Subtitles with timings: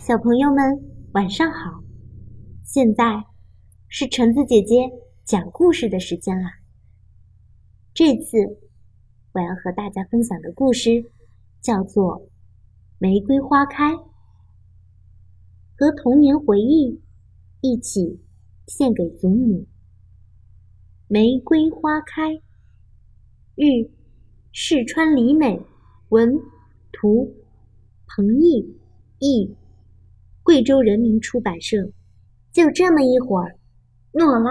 [0.00, 0.80] 小朋友们，
[1.12, 1.84] 晚上好！
[2.64, 3.22] 现在
[3.86, 4.90] 是橙子姐姐
[5.26, 6.50] 讲故事的时间啦。
[7.92, 8.38] 这次
[9.34, 11.12] 我要和大家分享的故事
[11.60, 12.18] 叫做
[12.98, 13.92] 《玫瑰花开》，
[15.76, 17.02] 和童年回忆
[17.60, 18.22] 一起
[18.68, 19.66] 献给祖母。
[21.08, 22.36] 玫瑰花开，
[23.54, 23.90] 日，
[24.54, 25.60] 四川里美，
[26.08, 26.40] 文，
[26.90, 27.34] 图，
[28.06, 28.78] 彭毅，
[29.18, 29.54] 译，
[30.50, 31.76] 贵州人民出版社。
[32.50, 33.56] 就这么一会儿，
[34.10, 34.50] 诺拉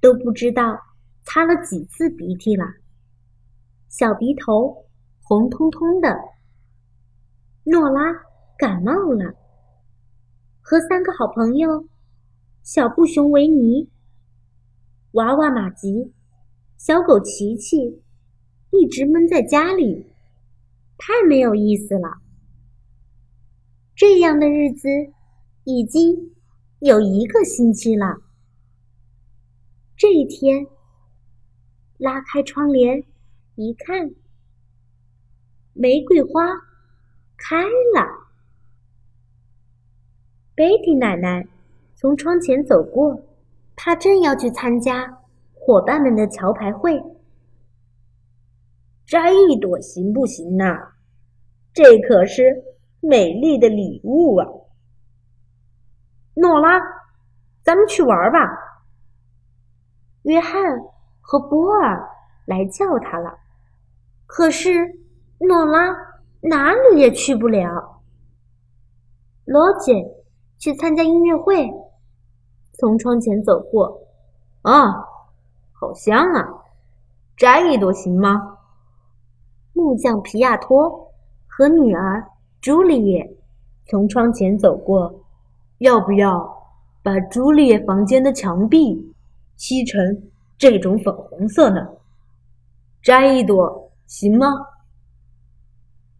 [0.00, 0.78] 都不知道
[1.24, 2.64] 擦了几次鼻涕了，
[3.88, 4.86] 小鼻头
[5.20, 6.16] 红彤彤的。
[7.64, 8.12] 诺拉
[8.56, 9.34] 感冒了，
[10.60, 11.88] 和三个好朋友
[12.62, 13.90] 小布熊维尼。
[15.14, 16.14] 娃娃玛吉、
[16.76, 18.04] 小狗琪琪
[18.70, 20.12] 一直闷在家里，
[20.96, 22.20] 太没有意思了。
[23.96, 24.88] 这样的日子
[25.64, 26.34] 已经
[26.78, 28.20] 有一个星期了。
[29.96, 30.66] 这一天，
[31.98, 33.04] 拉开窗帘
[33.54, 34.10] 一看，
[35.72, 36.46] 玫瑰花
[37.36, 38.28] 开了。
[40.54, 41.46] 贝蒂奶奶
[41.94, 43.22] 从窗前走过。
[43.82, 45.22] 他正要去参加
[45.54, 47.02] 伙伴们的桥牌会，
[49.06, 50.66] 摘一朵行不行呢？
[51.72, 52.62] 这可是
[53.00, 54.46] 美丽的礼物啊！
[56.34, 56.80] 诺拉，
[57.62, 58.38] 咱们去玩吧。
[60.22, 60.62] 约翰
[61.20, 62.08] 和波尔
[62.44, 63.38] 来叫他了，
[64.26, 65.00] 可是
[65.38, 65.96] 诺拉
[66.40, 68.00] 哪里也去不了。
[69.44, 70.04] 罗杰
[70.58, 71.70] 去参加音乐会。
[72.72, 74.06] 从窗前走过，
[74.62, 75.04] 啊，
[75.72, 76.48] 好香啊！
[77.36, 78.56] 摘一朵行吗？
[79.74, 81.12] 木匠皮亚托
[81.46, 82.26] 和女儿
[82.60, 83.36] 朱丽叶
[83.86, 85.24] 从窗前走过，
[85.80, 86.46] 要不要
[87.02, 89.14] 把朱丽叶房间的墙壁
[89.56, 91.80] 漆成这种粉红色呢？
[93.02, 94.46] 摘一朵行吗？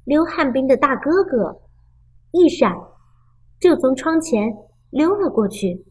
[0.04, 1.60] 溜旱冰的大哥哥
[2.30, 2.74] 一闪
[3.60, 4.50] 就从窗前
[4.88, 5.84] 溜了过去。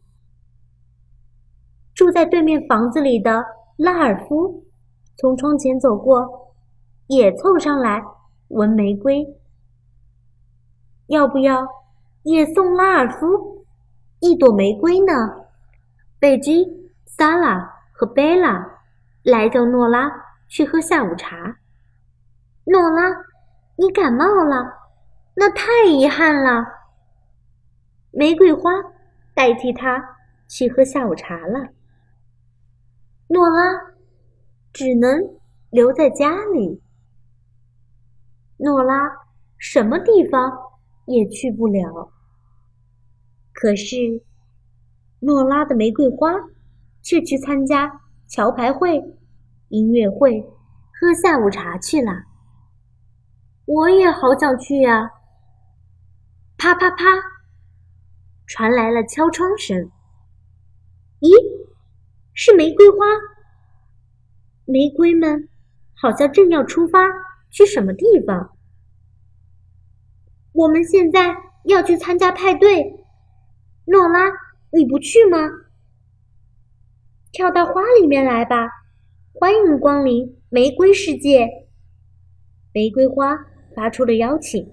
[1.94, 3.44] 住在对面房子里的
[3.76, 4.64] 拉尔夫
[5.16, 6.56] 从窗前走过，
[7.06, 8.02] 也凑上来
[8.48, 9.24] 闻玫瑰。
[11.06, 11.64] 要不要
[12.24, 13.59] 也送拉尔夫
[14.20, 15.12] 一朵玫瑰呢？
[16.18, 16.66] 贝基、
[17.06, 18.80] 萨拉和贝拉
[19.22, 20.10] 来叫诺拉
[20.48, 21.58] 去喝下午茶。
[22.64, 23.10] 诺拉，
[23.76, 24.64] 你感冒了，
[25.34, 26.64] 那太遗憾了。
[28.10, 28.70] 玫瑰花
[29.34, 30.16] 代替他
[30.48, 31.68] 去喝下午茶了。
[33.28, 33.94] 诺拉
[34.72, 35.18] 只能
[35.70, 36.82] 留在家里。
[38.58, 39.10] 诺拉
[39.56, 40.52] 什么地方
[41.06, 42.12] 也去不了。
[43.60, 44.22] 可是，
[45.18, 46.32] 诺拉的玫瑰花
[47.02, 48.98] 却去参加桥牌会、
[49.68, 50.40] 音乐会、
[50.98, 52.24] 喝下午茶去了。
[53.66, 55.10] 我也好想去呀！
[56.56, 57.04] 啪啪啪，
[58.46, 59.90] 传来了敲窗声。
[61.20, 61.30] 咦？
[62.32, 63.04] 是玫瑰花，
[64.64, 65.50] 玫瑰们
[65.92, 66.98] 好像正要出发
[67.50, 68.56] 去什么地方。
[70.52, 72.99] 我们现在要去参加派对，
[73.90, 74.30] 诺拉，
[74.70, 75.36] 你不去吗？
[77.32, 78.68] 跳到花里面来吧，
[79.32, 81.48] 欢迎光临玫瑰世界。
[82.72, 83.36] 玫瑰花
[83.74, 84.72] 发出了邀请，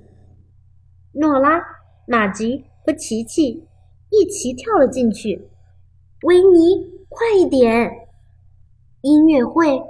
[1.14, 1.60] 诺拉、
[2.06, 3.68] 玛吉和琪琪
[4.12, 5.50] 一齐跳了进去。
[6.22, 6.96] 维尼。
[7.10, 7.90] 快一点！
[9.02, 9.82] 音乐会、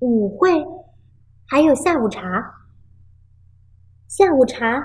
[0.00, 0.50] 舞会，
[1.46, 2.66] 还有下午茶。
[4.08, 4.84] 下午茶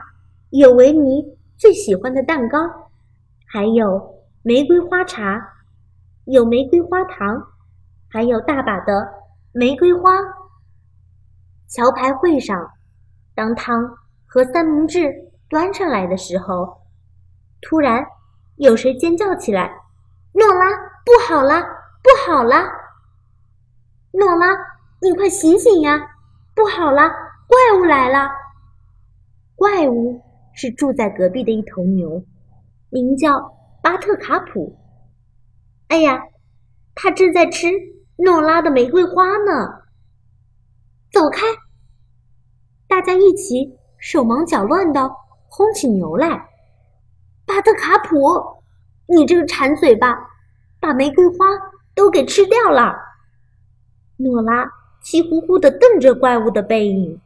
[0.52, 2.87] 有维尼最喜欢的蛋糕，
[3.50, 5.40] 还有玫瑰花茶，
[6.26, 7.42] 有玫瑰花糖，
[8.10, 9.08] 还有大把的
[9.54, 10.12] 玫瑰花。
[11.68, 12.72] 桥牌会上，
[13.34, 15.10] 当汤和三明治
[15.50, 16.82] 端上来的时候，
[17.62, 18.06] 突然
[18.58, 19.74] 有谁尖叫起来
[20.34, 20.66] ：“诺拉！”
[21.08, 21.62] 不好了，
[22.04, 22.56] 不好了！
[24.12, 24.48] 诺拉，
[25.02, 25.98] 你快醒醒呀！
[26.54, 27.10] 不好了，
[27.48, 28.30] 怪物来了！
[29.56, 30.22] 怪物
[30.54, 32.22] 是住在隔壁的一头牛，
[33.02, 34.76] 名叫巴特卡普。
[35.88, 36.20] 哎呀，
[36.96, 37.72] 他正在吃
[38.18, 39.84] 诺拉的玫瑰花呢！
[41.12, 41.46] 走开！
[42.88, 45.10] 大家一起手忙脚乱的
[45.48, 46.50] 轰起牛来。
[47.46, 48.64] 巴特卡普，
[49.06, 50.18] 你这个馋嘴巴！
[50.80, 51.46] 把玫瑰花
[51.96, 52.96] 都给吃掉了。
[54.18, 54.72] 诺拉
[55.02, 57.22] 气呼呼地瞪着怪物的背影。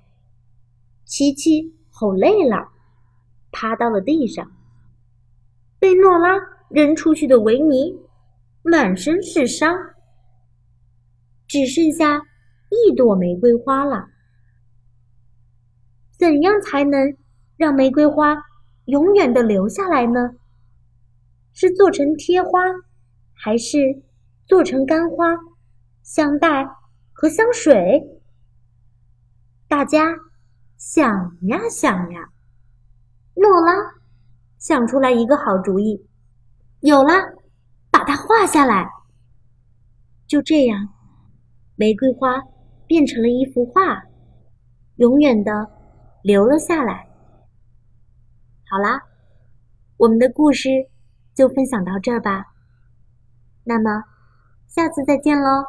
[1.05, 2.69] 琪琪吼累了，
[3.51, 4.51] 趴到了地上。
[5.81, 6.37] 被诺拉
[6.69, 7.99] 扔出去的维尼
[8.61, 9.75] 满身是伤，
[11.47, 12.21] 只剩下
[12.69, 14.05] 一朵玫瑰花了。
[16.19, 17.17] 怎样才能
[17.57, 18.37] 让玫瑰花
[18.85, 20.29] 永远的留下来呢？
[21.51, 22.59] 是做成贴花，
[23.33, 24.03] 还是
[24.45, 25.35] 做成干花、
[26.03, 26.63] 香袋
[27.11, 27.99] 和香水？
[29.67, 30.15] 大家
[30.77, 31.09] 想
[31.47, 32.29] 呀想呀，
[33.33, 33.73] 诺拉
[34.61, 36.07] 想出来一个好主意，
[36.79, 37.11] 有了，
[37.89, 38.89] 把它画下来。
[40.27, 40.87] 就这样，
[41.75, 42.41] 玫瑰花
[42.87, 44.01] 变成了一幅画，
[44.95, 45.69] 永远的
[46.23, 47.09] 留了下来。
[48.69, 49.01] 好啦，
[49.97, 50.69] 我们的故事。
[51.33, 52.53] 就分享到这儿吧，
[53.63, 54.03] 那么
[54.67, 55.63] 下次再见喽。